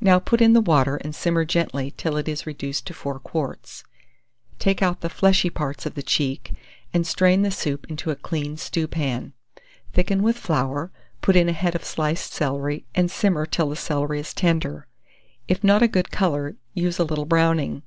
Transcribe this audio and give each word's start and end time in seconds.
Now 0.00 0.18
put 0.18 0.40
in 0.40 0.54
the 0.54 0.62
water, 0.62 0.96
and 0.96 1.14
simmer 1.14 1.44
gently 1.44 1.90
till 1.94 2.16
it 2.16 2.26
is 2.30 2.46
reduced 2.46 2.86
to 2.86 2.94
4 2.94 3.20
quarts; 3.20 3.84
take 4.58 4.80
out 4.80 5.02
the 5.02 5.10
fleshy 5.10 5.50
part 5.50 5.84
of 5.84 5.92
the 5.96 6.02
cheek, 6.02 6.54
and 6.94 7.06
strain 7.06 7.42
the 7.42 7.50
soup 7.50 7.84
into 7.90 8.10
a 8.10 8.16
clean 8.16 8.56
stewpan; 8.56 9.34
thicken 9.92 10.22
with 10.22 10.38
flour, 10.38 10.90
put 11.20 11.36
in 11.36 11.50
a 11.50 11.52
head 11.52 11.74
of 11.74 11.84
sliced 11.84 12.32
celery, 12.32 12.86
and 12.94 13.10
simmer 13.10 13.44
till 13.44 13.68
the 13.68 13.76
celery 13.76 14.20
is 14.20 14.32
tender. 14.32 14.86
If 15.46 15.62
not 15.62 15.82
a 15.82 15.88
good 15.88 16.10
colour, 16.10 16.56
use 16.72 16.98
a 16.98 17.04
little 17.04 17.26
browning. 17.26 17.82